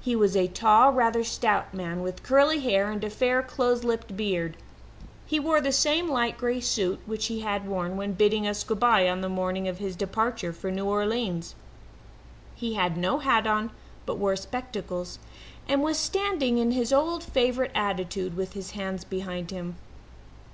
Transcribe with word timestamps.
He 0.00 0.16
was 0.16 0.34
a 0.34 0.46
tall, 0.48 0.90
rather 0.90 1.22
stout 1.22 1.74
man, 1.74 2.00
with 2.00 2.22
curly 2.22 2.60
hair 2.60 2.90
and 2.90 3.04
a 3.04 3.10
fair, 3.10 3.42
close 3.42 3.82
clipped 3.82 4.16
beard. 4.16 4.56
He 5.26 5.38
wore 5.38 5.60
the 5.60 5.70
same 5.70 6.08
light 6.08 6.38
grey 6.38 6.60
suit 6.60 6.98
which 7.04 7.26
he 7.26 7.40
had 7.40 7.68
worn 7.68 7.98
when 7.98 8.14
bidding 8.14 8.46
us 8.46 8.64
good 8.64 8.80
bye 8.80 9.06
on 9.06 9.20
the 9.20 9.28
morning 9.28 9.68
of 9.68 9.76
his 9.76 9.94
departure 9.94 10.54
for 10.54 10.70
New 10.70 10.86
Orleans. 10.86 11.54
He 12.54 12.72
had 12.72 12.96
no 12.96 13.18
hat 13.18 13.46
on, 13.46 13.70
but 14.06 14.16
wore 14.16 14.36
spectacles, 14.36 15.18
and 15.68 15.82
was 15.82 15.98
standing 15.98 16.56
in 16.56 16.70
his 16.70 16.90
old 16.90 17.22
favourite 17.22 17.72
attitude, 17.74 18.34
with 18.34 18.54
his 18.54 18.70
hands 18.70 19.04
behind 19.04 19.50
him. 19.50 19.76